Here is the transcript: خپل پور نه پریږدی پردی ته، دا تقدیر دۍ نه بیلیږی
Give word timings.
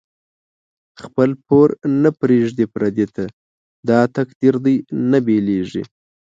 خپل 1.01 1.29
پور 1.45 1.69
نه 2.01 2.09
پریږدی 2.19 2.65
پردی 2.73 3.05
ته، 3.15 3.23
دا 3.89 3.99
تقدیر 4.15 4.55
دۍ 4.65 4.75
نه 5.11 5.19
بیلیږی 5.25 5.83